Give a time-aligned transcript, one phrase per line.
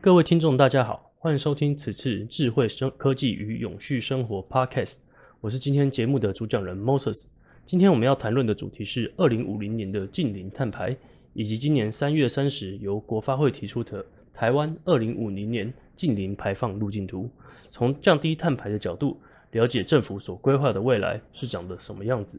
[0.00, 4.98] 各位听众，大家好，欢迎收听此次智慧生科技与永续生活 Podcast。
[5.40, 7.24] 我是今天节目的主讲人 Moses。
[7.66, 10.96] 今天我们要谈论的主题是二零五零年的近零碳排，
[11.34, 17.28] 以及今年三月三十由国发会提出的台湾二零五零年近零排放路径图。
[17.72, 19.18] 从降低碳排的角度，
[19.50, 22.38] 了解政府所规划的未来是长得什么样子。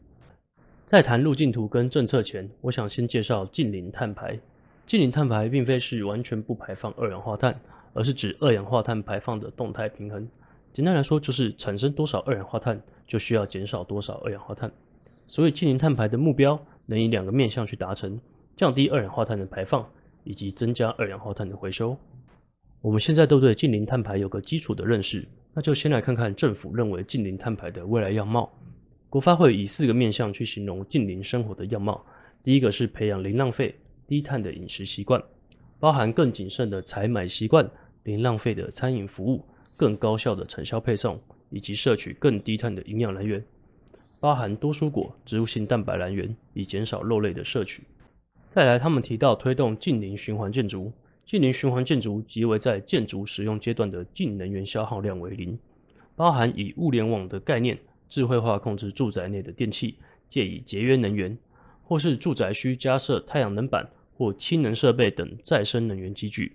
[0.86, 4.40] 在谈路径图跟政策前，我想先介绍近零碳排。
[4.90, 7.56] 近零碳排并非是完全不排放二氧化碳，
[7.92, 10.28] 而是指二氧化碳排放的动态平衡。
[10.72, 14.68] 简单来说，就是产生多少二氧化碳，就需要减少多少二氧化碳。
[15.28, 18.20] 所以，近零碳排的目标能以两个面向去达成：
[18.56, 19.88] 降低二氧化碳的排放，
[20.24, 21.96] 以及增加二氧化碳的回收。
[22.80, 28.52] 我们现在都对近零碳排有个基础的认识，那就先来看看政府认为近零碳排的未来样貌。
[29.08, 32.04] 国发会以四个面向去形容近零生活的样貌。
[32.42, 33.72] 第一个是培养零浪费。
[34.10, 35.22] 低碳的饮食习惯，
[35.78, 37.70] 包含更谨慎的采买习惯、
[38.02, 39.40] 零浪费的餐饮服务、
[39.76, 41.16] 更高效的产销配送，
[41.48, 43.40] 以及摄取更低碳的营养来源，
[44.18, 47.84] 包含多蔬果、植物性蛋白来源，以减少肉类的摄取。
[48.50, 50.92] 再来，他们提到推动近零循环建筑，
[51.24, 55.56] 近零循环建筑即为在建筑使用阶段的净能源消耗量为零，
[56.16, 59.94] 包含以物联网的概念，智慧化控制住宅内的电器，
[60.28, 61.38] 借以节约能源，
[61.84, 63.88] 或是住宅需加设太阳能板。
[64.20, 66.54] 或氢能设备等再生能源机具。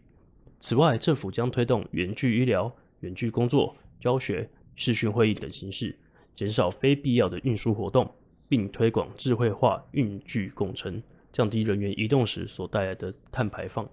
[0.60, 5.98] 此外，政府将推动远距医疗、远距工作、教学、视讯会议等形式，
[6.36, 8.08] 减少非必要的运输活动，
[8.48, 11.02] 并推广智慧化运具工程，
[11.34, 13.90] 降低人员移动时所带来的碳排放。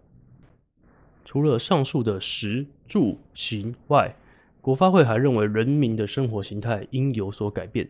[1.25, 4.15] 除了上述的食住行外，
[4.61, 7.89] 国发会还认为人民的生活形态应有所改变，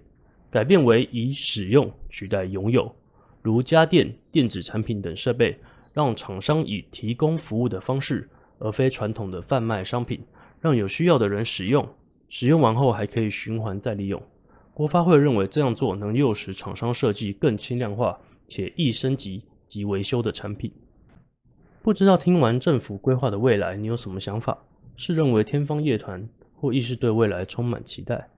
[0.49, 2.95] 改变为以使用取代拥有，
[3.43, 5.59] 如家电、电子产品等设备。
[5.93, 10.23] 让厂商以提供服务的方式，而非传统的贩卖商品，
[10.61, 11.89] 让有需要的人使用，
[12.29, 14.23] 使用完后还可以循环再利用。
[14.73, 18.19] 国发会认为这样做能诱使厂商设计更轻量化
[18.49, 20.73] 且易升级及维修的产品。
[21.83, 24.57] 不知道听完政府规划的未来，你有什么想法？
[24.97, 28.29] 是认为天方夜谭，或亦是对未来充满期待？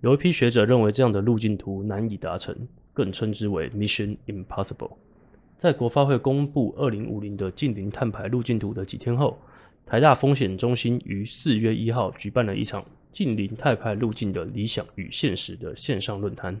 [0.00, 2.54] 有一批学者认为这样的路径图难以达成，
[2.92, 4.92] 更称之为 Mission Impossible。
[5.60, 9.38] 在国发会公布二零五零的近零碳排路径图的几天后，
[9.84, 12.82] 台大风险中心于四月一号举办了一场
[13.12, 16.58] 近零碳排路径的理想与现实的线上论坛。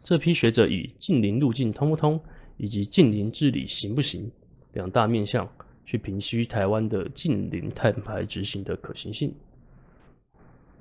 [0.00, 2.20] 这批学者以近零路径通不通，
[2.56, 4.30] 以及近零治理行不行
[4.74, 5.50] 两大面向，
[5.84, 9.34] 去评析台湾的近零碳排执行的可行性。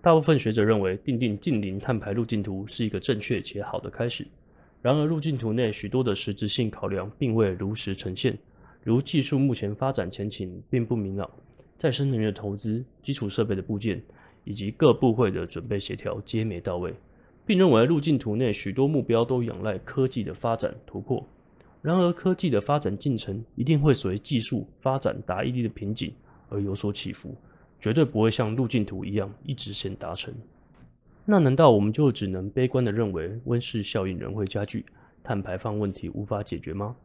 [0.04, 4.28] 大部分学者认为，订定近零碳排路径图是一个正确且好的开始。
[4.86, 8.38] 然而，路径图内许多的实质性考量并未如实呈现，
[8.84, 11.28] 如技术目前发展前景并不明朗，
[11.76, 14.00] 再生能源的投资、基础设备的部件
[14.44, 16.94] 以及各部会的准备协调皆没到位，
[17.48, 21.28] 并认为路径图内许多目标都仰赖科技的发展突破。
[21.82, 26.14] 然而，科技的发展进程一定会随技术发展达一定的瓶颈
[26.48, 27.36] 而有所起伏，
[27.80, 30.32] 绝对不会像路径图一样一直线达成。
[31.28, 34.86] 那难道我们就只能悲观的认为温室效应仍会加剧，
[35.24, 36.96] 碳排放问题无法解决吗？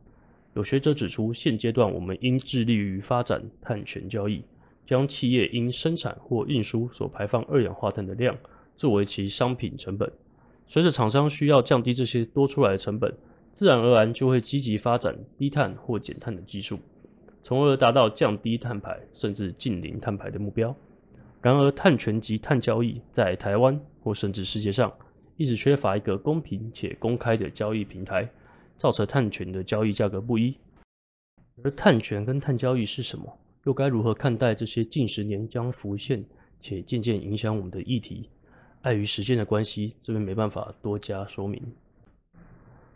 [0.54, 4.44] 有学者指出，现阶段我们应致力于发展碳权交易，
[4.84, 8.36] 将企业因生产或运输所排放二氧化碳的量
[8.76, 10.10] 作为其商品成本。
[10.66, 13.14] 随着厂商需要降低这些多出来的成本，
[13.54, 16.78] 自然而然就会积极发展低碳或减碳的技术，
[17.42, 20.76] 从而达到降低碳排甚至近零碳排的目标。
[21.42, 23.80] 然而，碳权及碳交易在台湾。
[24.02, 24.90] 或甚至世界上
[25.36, 28.26] 一直缺乏一个公平且公开的交易平台，
[28.78, 30.56] 造成碳权的交易价格不一。
[31.62, 33.30] 而碳权跟碳交易是什么？
[33.64, 36.24] 又该如何看待这些近十年将浮现
[36.62, 38.30] 且渐渐影响我们的议题？
[38.80, 41.62] 碍于时间的关系，这边没办法多加说明。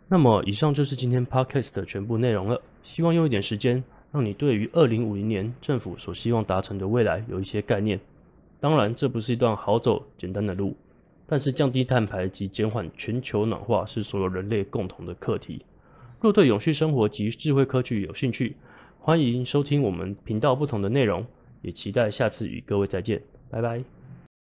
[0.07, 2.59] 那么，以上就是今天 podcast 的全部内容了。
[2.81, 7.99] 希望用一点时间，让你对于二零五零年政府所希望达成的未来有一些概念。
[8.65, 10.75] 当然，这不是一段好走简单的路。
[11.27, 15.63] 但是，降低碳排及减缓全球暖化是所有人类共同的课题。
[16.19, 18.57] 若对永续生活及智慧科技有兴趣，
[18.97, 21.23] 欢迎收听我们频道不同的内容，
[21.61, 23.21] 也期待下次与各位再见，
[23.51, 23.83] 拜拜。